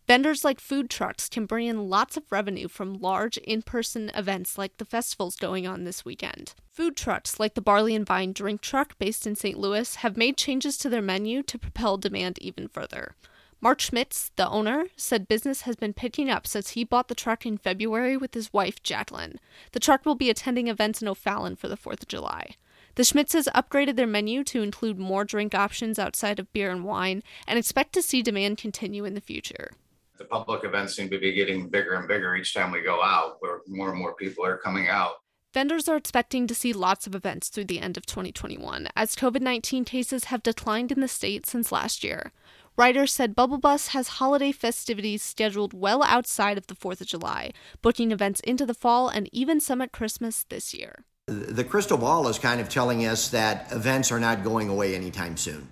Vendors 0.08 0.46
like 0.46 0.62
food 0.62 0.90
trucks 0.90 1.28
can 1.28 1.46
bring 1.46 1.68
in 1.68 1.90
lots 1.90 2.16
of 2.16 2.32
revenue 2.32 2.70
from 2.70 2.94
large 2.94 3.36
in 3.40 3.62
person 3.62 4.10
events 4.16 4.58
like 4.58 4.78
the 4.78 4.86
festivals 4.86 5.36
going 5.36 5.68
on 5.68 5.84
this 5.84 6.06
weekend. 6.06 6.54
Food 6.72 6.96
trucks 6.96 7.42
like 7.42 7.56
the 7.56 7.62
Barley 7.62 7.94
and 7.94 8.06
Vine 8.06 8.32
Drink 8.32 8.62
Truck 8.62 8.98
based 9.00 9.28
in 9.28 9.36
St. 9.36 9.58
Louis 9.58 9.96
have 9.96 10.16
made 10.16 10.38
changes 10.38 10.78
to 10.78 10.88
their 10.88 11.02
menu 11.02 11.44
to 11.44 11.60
propel 11.60 11.98
demand 11.98 12.40
even 12.40 12.70
further. 12.70 13.16
Mark 13.60 13.82
Schmitz, 13.82 14.32
the 14.38 14.48
owner, 14.48 14.86
said 14.96 15.28
business 15.28 15.64
has 15.64 15.76
been 15.76 15.92
picking 15.92 16.30
up 16.30 16.48
since 16.48 16.70
he 16.70 16.86
bought 16.86 17.10
the 17.10 17.16
truck 17.16 17.46
in 17.46 17.58
February 17.58 18.16
with 18.16 18.34
his 18.34 18.54
wife, 18.54 18.82
Jacqueline. 18.82 19.42
The 19.74 19.82
truck 19.82 20.06
will 20.06 20.16
be 20.16 20.30
attending 20.30 20.70
events 20.70 21.02
in 21.02 21.10
O'Fallon 21.10 21.58
for 21.58 21.68
the 21.68 21.76
4th 21.76 22.04
of 22.04 22.08
July. 22.08 22.56
The 22.96 23.04
Schmitzes 23.04 23.50
upgraded 23.54 23.98
their 23.98 24.08
menu 24.08 24.46
to 24.46 24.64
include 24.64 24.98
more 24.98 25.26
drink 25.26 25.54
options 25.54 26.00
outside 26.00 26.40
of 26.40 26.54
beer 26.54 26.72
and 26.72 26.86
wine 26.86 27.24
and 27.46 27.60
expect 27.60 27.92
to 27.94 28.02
see 28.02 28.22
demand 28.22 28.58
continue 28.58 29.04
in 29.04 29.14
the 29.14 29.20
future 29.20 29.72
the 30.17 30.25
public 30.25 30.63
events 30.63 30.95
seem 30.95 31.09
to 31.09 31.19
be 31.19 31.33
getting 31.33 31.69
bigger 31.69 31.93
and 31.93 32.07
bigger 32.07 32.36
each 32.36 32.53
time 32.53 32.71
we 32.71 32.81
go 32.81 33.01
out, 33.03 33.38
where 33.39 33.62
more 33.67 33.89
and 33.89 34.00
more 34.00 34.15
people 34.15 34.45
are 34.45 34.57
coming 34.57 34.88
out. 34.88 35.15
Vendors 35.53 35.88
are 35.88 35.95
expecting 35.95 36.45
to 36.45 36.53
see 36.53 36.74
lots 36.74 37.07
of 37.07 37.15
events 37.15 37.50
through 37.50 37.65
the 37.65 37.79
end 37.79 37.97
of 37.97 38.05
2021, 38.05 38.88
as 38.95 39.15
COVID 39.15 39.41
19 39.41 39.86
cases 39.86 40.25
have 40.25 40.43
declined 40.43 40.91
in 40.91 41.00
the 41.00 41.07
state 41.07 41.45
since 41.45 41.71
last 41.71 42.03
year. 42.03 42.31
Ryder 42.77 43.07
said 43.07 43.36
Bubble 43.36 43.57
Bus 43.57 43.88
has 43.88 44.07
holiday 44.07 44.51
festivities 44.51 45.24
scheduled 45.24 45.74
well 45.74 46.03
outside 46.03 46.59
of 46.59 46.67
the 46.67 46.75
4th 46.75 47.01
of 47.01 47.07
July, 47.07 47.53
booking 47.81 48.12
events 48.12 48.39
into 48.41 48.67
the 48.67 48.75
fall 48.75 49.09
and 49.09 49.27
even 49.31 49.59
some 49.59 49.81
at 49.81 49.91
Christmas 49.91 50.43
this 50.43 50.75
year. 50.75 51.05
The 51.25 51.63
crystal 51.63 51.97
ball 51.97 52.27
is 52.27 52.38
kind 52.38 52.62
of 52.62 52.69
telling 52.69 53.05
us 53.05 53.29
that 53.29 53.71
events 53.71 54.12
are 54.12 54.19
not 54.19 54.43
going 54.43 54.69
away 54.69 54.93
anytime 54.93 55.38
soon. 55.38 55.69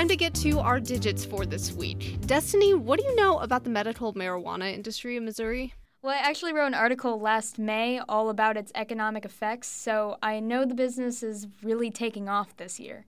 Time 0.00 0.08
to 0.08 0.16
get 0.16 0.32
to 0.32 0.58
our 0.58 0.80
digits 0.80 1.26
for 1.26 1.44
this 1.44 1.72
week. 1.72 2.16
Destiny, 2.24 2.72
what 2.72 2.98
do 2.98 3.04
you 3.04 3.14
know 3.16 3.36
about 3.40 3.64
the 3.64 3.68
medical 3.68 4.14
marijuana 4.14 4.72
industry 4.72 5.14
in 5.18 5.26
Missouri? 5.26 5.74
Well, 6.00 6.14
I 6.14 6.26
actually 6.26 6.54
wrote 6.54 6.68
an 6.68 6.74
article 6.74 7.20
last 7.20 7.58
May 7.58 8.00
all 8.08 8.30
about 8.30 8.56
its 8.56 8.72
economic 8.74 9.26
effects, 9.26 9.68
so 9.68 10.16
I 10.22 10.40
know 10.40 10.64
the 10.64 10.74
business 10.74 11.22
is 11.22 11.48
really 11.62 11.90
taking 11.90 12.30
off 12.30 12.56
this 12.56 12.80
year. 12.80 13.04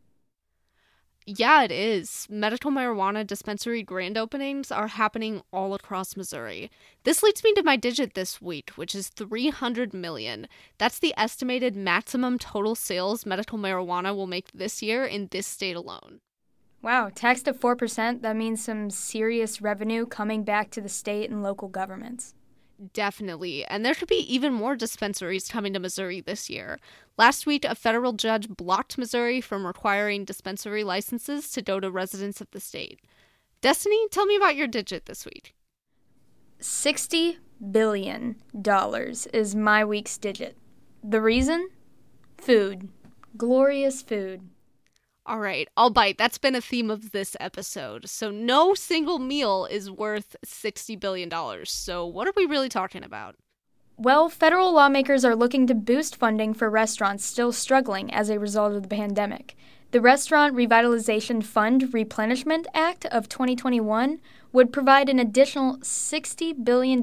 Yeah, 1.25 1.63
it 1.63 1.71
is. 1.71 2.27
Medical 2.29 2.71
marijuana 2.71 3.27
dispensary 3.27 3.83
grand 3.83 4.19
openings 4.19 4.71
are 4.71 4.89
happening 4.89 5.41
all 5.51 5.73
across 5.73 6.15
Missouri. 6.15 6.71
This 7.05 7.23
leads 7.23 7.43
me 7.43 7.55
to 7.55 7.63
my 7.63 7.77
digit 7.77 8.13
this 8.13 8.43
week, 8.43 8.69
which 8.77 8.95
is 8.95 9.09
300 9.09 9.95
million. 9.95 10.47
That's 10.77 10.99
the 10.99 11.15
estimated 11.17 11.75
maximum 11.75 12.39
total 12.39 12.75
sales 12.75 13.25
medical 13.25 13.57
marijuana 13.57 14.15
will 14.15 14.27
make 14.27 14.53
this 14.53 14.83
year 14.83 15.07
in 15.07 15.29
this 15.31 15.47
state 15.47 15.75
alone. 15.75 16.21
Wow, 16.83 17.11
taxed 17.15 17.47
at 17.47 17.61
4%, 17.61 18.23
that 18.23 18.37
means 18.37 18.65
some 18.65 18.91
serious 18.91 19.63
revenue 19.63 20.05
coming 20.05 20.43
back 20.43 20.71
to 20.73 20.81
the 20.81 20.89
state 20.89 21.31
and 21.31 21.43
local 21.43 21.69
governments. 21.69 22.35
Definitely. 22.93 23.65
And 23.65 23.87
there 23.87 23.95
could 23.95 24.09
be 24.09 24.35
even 24.35 24.53
more 24.53 24.75
dispensaries 24.75 25.49
coming 25.49 25.73
to 25.75 25.79
Missouri 25.79 26.21
this 26.21 26.51
year. 26.51 26.81
Last 27.17 27.47
week, 27.47 27.65
a 27.65 27.77
federal 27.77 28.13
judge 28.13 28.49
blocked 28.49 28.99
Missouri 28.99 29.41
from 29.41 29.65
requiring 29.65 30.25
dispensary 30.25 30.83
licenses 30.83 31.51
to 31.53 31.63
go 31.63 31.79
to 31.79 31.91
residents 31.91 32.41
of 32.41 32.51
the 32.51 32.59
state. 32.59 33.01
Destiny, 33.61 34.09
tell 34.11 34.27
me 34.27 34.35
about 34.35 34.57
your 34.57 34.67
digit 34.67 35.07
this 35.07 35.25
week. 35.25 35.55
$60 36.61 37.37
billion 37.71 38.37
is 39.33 39.55
my 39.55 39.85
week's 39.85 40.19
digit. 40.19 40.57
The 41.05 41.21
reason? 41.21 41.69
Food. 42.39 42.89
Glorious 43.37 44.03
food. 44.03 44.49
All 45.25 45.39
right, 45.39 45.69
I'll 45.77 45.91
bite. 45.91 46.19
That's 46.19 46.39
been 46.39 46.57
a 46.57 46.61
theme 46.61 46.91
of 46.91 47.13
this 47.13 47.37
episode. 47.39 48.09
So, 48.09 48.33
no 48.33 48.75
single 48.75 49.21
meal 49.21 49.69
is 49.71 49.89
worth 49.89 50.35
$60 50.45 50.99
billion. 50.99 51.31
So, 51.65 52.05
what 52.05 52.27
are 52.27 52.33
we 52.37 52.45
really 52.45 52.69
talking 52.69 53.05
about? 53.05 53.37
Well, 53.97 54.29
federal 54.29 54.73
lawmakers 54.73 55.25
are 55.25 55.37
looking 55.37 55.69
to 55.69 55.77
boost 55.77 56.17
funding 56.17 56.55
for 56.55 56.69
restaurants 56.69 57.25
still 57.25 57.53
struggling 57.53 58.13
as 58.13 58.31
a 58.31 58.41
result 58.41 58.75
of 58.75 58.83
the 58.83 58.89
pandemic. 58.89 59.55
The 59.93 60.01
Restaurant 60.01 60.57
Revitalization 60.57 61.45
Fund 61.45 61.95
Replenishment 61.95 62.67
Act 62.75 63.05
of 63.07 63.29
2021 63.29 64.21
would 64.53 64.73
provide 64.73 65.09
an 65.09 65.21
additional 65.21 65.77
$60 65.77 66.65
billion 66.65 67.03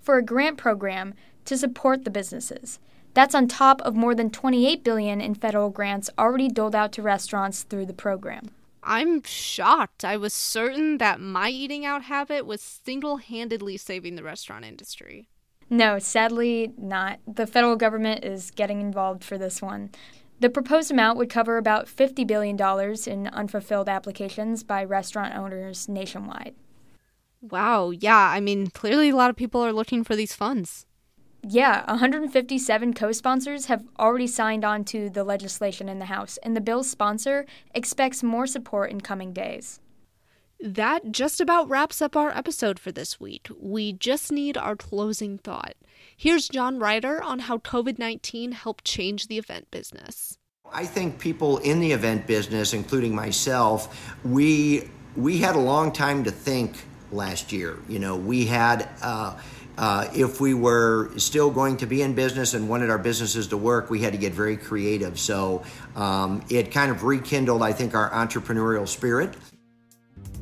for 0.00 0.16
a 0.16 0.24
grant 0.24 0.56
program 0.56 1.12
to 1.44 1.58
support 1.58 2.04
the 2.04 2.10
businesses. 2.10 2.78
That's 3.16 3.34
on 3.34 3.48
top 3.48 3.80
of 3.80 3.96
more 3.96 4.14
than 4.14 4.28
28 4.28 4.84
billion 4.84 5.22
in 5.22 5.34
federal 5.34 5.70
grants 5.70 6.10
already 6.18 6.50
doled 6.50 6.74
out 6.74 6.92
to 6.92 7.02
restaurants 7.02 7.62
through 7.62 7.86
the 7.86 7.94
program. 7.94 8.50
I'm 8.82 9.22
shocked. 9.22 10.04
I 10.04 10.18
was 10.18 10.34
certain 10.34 10.98
that 10.98 11.18
my 11.18 11.48
eating 11.48 11.86
out 11.86 12.02
habit 12.02 12.44
was 12.44 12.60
single 12.60 13.16
handedly 13.16 13.78
saving 13.78 14.16
the 14.16 14.22
restaurant 14.22 14.66
industry. 14.66 15.30
No, 15.70 15.98
sadly 15.98 16.74
not. 16.76 17.20
The 17.26 17.46
federal 17.46 17.76
government 17.76 18.22
is 18.22 18.50
getting 18.50 18.82
involved 18.82 19.24
for 19.24 19.38
this 19.38 19.62
one. 19.62 19.92
The 20.40 20.50
proposed 20.50 20.90
amount 20.90 21.16
would 21.16 21.30
cover 21.30 21.56
about 21.56 21.86
$50 21.86 22.26
billion 22.26 22.58
in 23.06 23.28
unfulfilled 23.28 23.88
applications 23.88 24.62
by 24.62 24.84
restaurant 24.84 25.34
owners 25.34 25.88
nationwide. 25.88 26.54
Wow, 27.40 27.92
yeah, 27.92 28.28
I 28.28 28.40
mean, 28.40 28.66
clearly 28.66 29.08
a 29.08 29.16
lot 29.16 29.30
of 29.30 29.36
people 29.36 29.64
are 29.64 29.72
looking 29.72 30.04
for 30.04 30.14
these 30.14 30.34
funds. 30.34 30.85
Yeah, 31.48 31.88
157 31.88 32.92
co 32.94 33.12
sponsors 33.12 33.66
have 33.66 33.84
already 34.00 34.26
signed 34.26 34.64
on 34.64 34.84
to 34.86 35.08
the 35.08 35.22
legislation 35.22 35.88
in 35.88 36.00
the 36.00 36.06
House, 36.06 36.38
and 36.42 36.56
the 36.56 36.60
bill's 36.60 36.90
sponsor 36.90 37.46
expects 37.72 38.24
more 38.24 38.48
support 38.48 38.90
in 38.90 39.00
coming 39.00 39.32
days. 39.32 39.78
That 40.58 41.12
just 41.12 41.40
about 41.40 41.68
wraps 41.68 42.02
up 42.02 42.16
our 42.16 42.36
episode 42.36 42.80
for 42.80 42.90
this 42.90 43.20
week. 43.20 43.48
We 43.60 43.92
just 43.92 44.32
need 44.32 44.56
our 44.56 44.74
closing 44.74 45.38
thought. 45.38 45.74
Here's 46.16 46.48
John 46.48 46.80
Ryder 46.80 47.22
on 47.22 47.40
how 47.40 47.58
COVID 47.58 47.96
19 47.96 48.50
helped 48.50 48.84
change 48.84 49.28
the 49.28 49.38
event 49.38 49.70
business. 49.70 50.38
I 50.72 50.84
think 50.84 51.20
people 51.20 51.58
in 51.58 51.78
the 51.78 51.92
event 51.92 52.26
business, 52.26 52.72
including 52.72 53.14
myself, 53.14 54.16
we 54.24 54.90
we 55.14 55.38
had 55.38 55.54
a 55.54 55.60
long 55.60 55.92
time 55.92 56.24
to 56.24 56.32
think 56.32 56.74
last 57.12 57.52
year. 57.52 57.78
You 57.88 58.00
know, 58.00 58.16
we 58.16 58.46
had 58.46 58.88
uh, 59.00 59.38
uh, 59.78 60.08
if 60.14 60.40
we 60.40 60.54
were 60.54 61.10
still 61.18 61.50
going 61.50 61.76
to 61.78 61.86
be 61.86 62.02
in 62.02 62.14
business 62.14 62.54
and 62.54 62.68
wanted 62.68 62.90
our 62.90 62.98
businesses 62.98 63.46
to 63.48 63.56
work, 63.56 63.90
we 63.90 64.00
had 64.00 64.12
to 64.12 64.18
get 64.18 64.32
very 64.32 64.56
creative. 64.56 65.18
So 65.18 65.62
um, 65.94 66.42
it 66.48 66.70
kind 66.70 66.90
of 66.90 67.04
rekindled, 67.04 67.62
I 67.62 67.72
think, 67.72 67.94
our 67.94 68.10
entrepreneurial 68.10 68.88
spirit. 68.88 69.34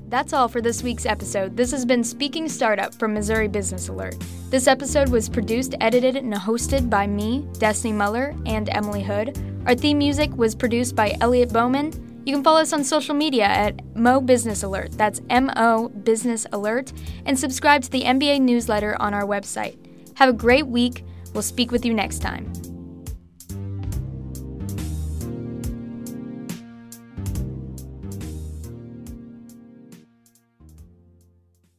That's 0.09 0.33
all 0.33 0.47
for 0.49 0.61
this 0.61 0.83
week's 0.83 1.07
episode. 1.07 1.57
This 1.57 1.73
has 1.73 1.85
been 1.85 2.05
Speaking 2.05 2.49
Startup 2.49 2.95
from 2.95 3.15
Missouri 3.15 3.49
Business 3.49 3.89
Alert. 3.89 4.17
This 4.51 4.69
episode 4.69 5.09
was 5.09 5.29
produced, 5.29 5.75
edited, 5.81 6.15
and 6.15 6.33
hosted 6.33 6.89
by 6.89 7.07
me, 7.07 7.49
Destiny 7.59 7.93
Muller, 7.93 8.37
and 8.47 8.69
Emily 8.69 9.03
Hood. 9.03 9.37
Our 9.67 9.75
theme 9.75 9.99
music 9.99 10.31
was 10.37 10.55
produced 10.55 10.95
by 10.95 11.17
Elliot 11.21 11.53
Bowman. 11.53 12.14
You 12.25 12.33
can 12.33 12.43
follow 12.43 12.61
us 12.61 12.73
on 12.73 12.85
social 12.85 13.15
media 13.15 13.45
at 13.45 13.85
Mo 13.95 14.21
Business 14.21 14.63
Alert. 14.63 14.93
That's 14.93 15.21
M 15.29 15.51
O 15.57 15.89
Business 15.91 16.47
Alert. 16.53 16.93
And 17.27 17.39
subscribe 17.39 17.83
to 17.83 17.91
the 17.91 18.03
MBA 18.03 18.41
newsletter 18.41 18.97
on 19.01 19.13
our 19.13 19.25
website. 19.25 19.77
Have 20.15 20.31
a 20.31 20.33
great 20.33 20.67
week. 20.67 21.05
We'll 21.35 21.43
speak 21.43 21.71
with 21.71 21.85
you 21.85 21.93
next 21.93 22.21
time. 22.21 22.51